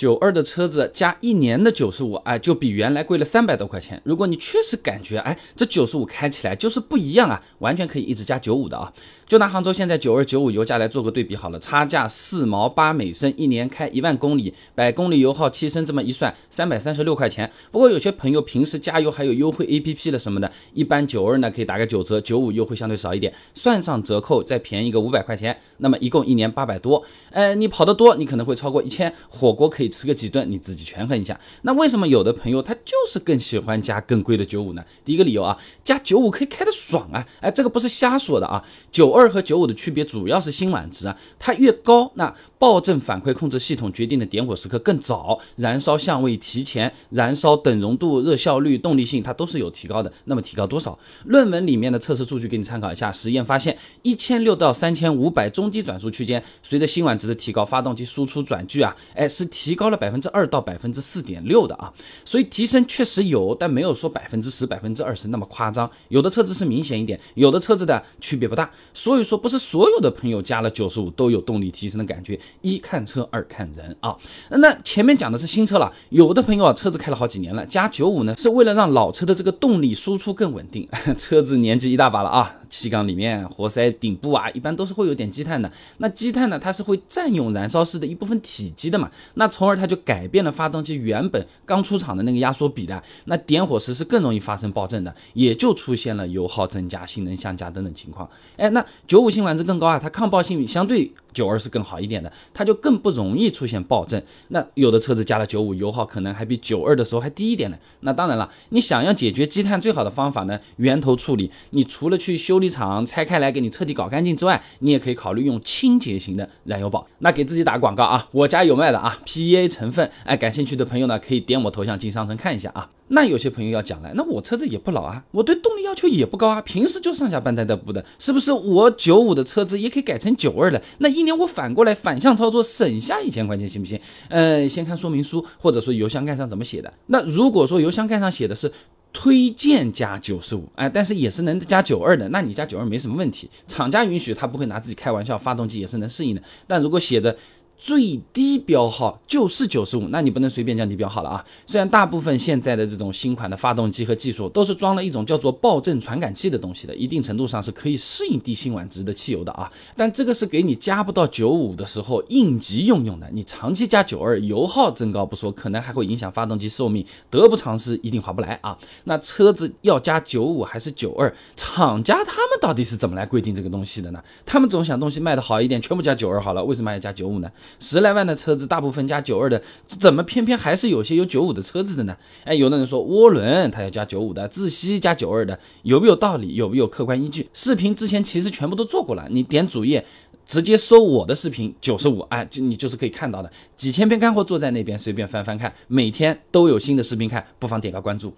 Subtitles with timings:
[0.00, 4.00] 九二的车子加一年的九十五，哎，就比原来贵了三百多块钱。
[4.02, 8.90] 如果你确实感觉，哎，这九十五开起来就是不一样啊，完全可以一直加九五的啊。
[9.28, 17.52] 就拿杭州现在九二九五油价来做个对比好了，差价四毛八每升，一年开一万公里，百公里油耗七升，这么一算，三百三十六块钱。
[17.70, 27.04] 不过有些朋友平时加油还有优惠 A P P 的什么的，一般九二呢可以打个九折，九五优惠相对少一点，算上折扣再便宜个五百块钱，那么一共一年八百多。
[27.32, 31.38] 哎，你跑得多，你可能会超过一千，火锅可以吃个几顿，你自己权衡一下。
[31.62, 34.84] 那为什么有的朋友他就是更喜欢加更贵的九五呢？
[35.04, 38.62] 第一个理由啊，加九五可以开得爽啊，哎，这个不是瞎说的啊，
[38.92, 39.30] 九二。
[39.30, 50.12] 和九五的区别主要是辛烷值啊，它越高，那爆震反馈控制系统决定的点火时刻更早，燃烧相位提前，燃烧等容度、热效率、动力性它都是有提高的。
[50.24, 50.98] 那么提高多少？
[51.26, 53.12] 论文里面的测试数据给你参考一下。
[53.12, 61.90] 实验发现，一千六到三千五百中低转速区间，随着辛烷值的提高，发动机输出转距啊，哎是提高了百分之二到百分之四点六的啊。
[62.26, 65.90] 所以提升确实有，但没有说百分之十、百分之二十那么夸张。
[66.08, 68.70] 有的车子是明显一点，有的车子的区别不大。
[68.92, 72.38] 所以说，不是所有的朋友加了九十五都有动力提升的感觉。
[72.60, 74.14] 一看车，二看人啊。
[74.50, 80.86] 那前面讲的是新车了，有的朋友啊，车子开了好几年了，加九五呢，是为了让老车的这个动力输出更稳定。
[81.16, 82.56] 车子年纪一大把了啊。
[82.68, 85.70] 气缸里面、活塞顶部啊，一般都是会有点积碳的。
[85.98, 89.10] 那积碳呢，它是会占用燃烧室的一部分体积的嘛？
[89.34, 93.02] 那从而它就改变了发动机原本刚出厂的那个压缩比的。
[93.24, 98.28] 那点火时是更容易发生爆震的，也就出现了油耗增加、性能下降等等情况。
[98.56, 104.22] 哎，那九五辛烷值更高啊，它抗爆性相对九二是更好一点的，它就更不容易出现爆震。
[104.48, 107.76] 那有的车子加了九五，油耗可能还比九二的时候还低一点呢。
[108.00, 112.60] 那当然了，你想要解决积碳最好的方法呢，源头处理，你除了去修。
[112.60, 117.08] 理厂拆开来给你彻底搞干净之外，你也可以考虑用清洁型的燃油宝。
[117.20, 120.10] 那给自己打广告啊，我家有卖的啊 p A 成分。
[120.24, 122.90] 哎，感兴趣的朋友呢，可以点我头像进商城看一下啊。
[123.08, 128.52] 那有些朋友要讲了，那我车子也不老啊，我对动力要求也不高啊，平时就上下班代代步的，是不是？
[128.52, 134.00] 我九五的车子也可以改成九二的，那一年我反过来反向操作，省下一千块钱行不行？
[134.28, 136.92] 呃，先看说明书，或者说油箱盖上怎么写的。
[137.06, 138.70] 那如果说油箱盖上写的是。
[139.12, 146.40] 推荐加九十五，哎，但是也是能加九二的，那你加九二没什么问题，厂家允许，他不会拿自己开玩笑，发动机也是能适应的。
[146.68, 147.36] 但如果写着。
[147.82, 151.42] 最低标号就是九十五，那你不能随便降低标号了啊！
[151.66, 159.72] 虽然大部分现在的这种新款的发动机和技术都是装了一种叫做爆震传感器的东西的，一定程度上是可以适应低辛烷值的汽油的啊。
[159.96, 168.76] 但这个是给你加不到九五的时候应急用用的，你长期加九二，油耗增高不说，可能还会影响发动机寿命，得不偿失，一定划不来啊。
[169.04, 171.34] 那车子要加九五还是九二？
[171.56, 174.22] 厂家他们到底是怎么来规定这个东西的呢？
[174.44, 177.50] 他们总想东西卖的好一点，全部加九二好了，为什么要加九五呢？
[177.78, 182.16] 十来万的车子，大部分加九二的，怎么偏偏还是有些有九五的车子的呢？
[182.44, 186.54] 哎，有的人说涡轮它要加九五的，自吸加九二的，有没有道理？
[186.54, 187.48] 有没有客观依据？
[187.52, 190.04] 视频之前其实全部都做过了，你点主页
[190.46, 198.32] 直接搜我的视频九十五，哎，就你就是可以看到的，几千篇干货坐在那边，随便翻翻看，每天都有新的视频看，不妨点个关注。